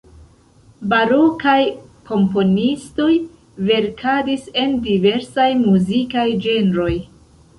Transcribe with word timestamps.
Barokaj 0.93 1.59
komponistoj 2.11 3.09
verkadis 3.67 4.47
en 4.63 4.73
diversaj 4.89 5.47
muzikaj 5.61 6.27
ĝenroj. 6.47 6.91